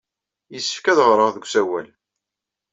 [0.53, 1.87] Yessefk ad ɣreɣ deg usawal.